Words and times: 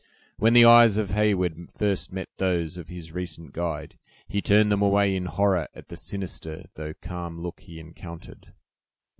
When 0.37 0.53
the 0.53 0.65
eyes 0.65 0.97
of 0.97 1.11
Heyward 1.11 1.69
first 1.75 2.11
met 2.11 2.27
those 2.37 2.75
of 2.75 2.87
his 2.87 3.11
recent 3.11 3.53
guide, 3.53 3.99
he 4.27 4.41
turned 4.41 4.71
them 4.71 4.81
away 4.81 5.15
in 5.15 5.25
horror 5.27 5.67
at 5.75 5.89
the 5.89 5.95
sinister 5.95 6.65
though 6.73 6.95
calm 6.95 7.41
look 7.43 7.59
he 7.59 7.79
encountered. 7.79 8.51